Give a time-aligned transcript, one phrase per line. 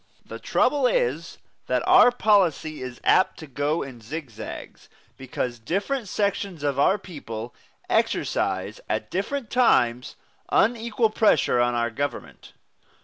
[0.25, 6.63] The trouble is that our policy is apt to go in zigzags, because different sections
[6.63, 7.53] of our people
[7.87, 10.15] exercise at different times
[10.49, 12.53] unequal pressure on our government.